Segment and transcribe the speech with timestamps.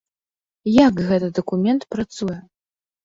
[0.87, 2.39] Як гэты дакумент працуе?